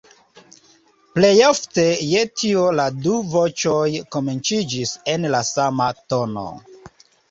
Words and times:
Plejofte 1.17 1.85
je 2.13 2.25
tio 2.41 2.65
la 2.79 2.87
du 3.05 3.15
voĉoj 3.37 3.85
komenciĝis 4.19 4.99
en 5.17 5.33
la 5.39 5.47
sama 5.55 5.97
tono. 6.11 6.53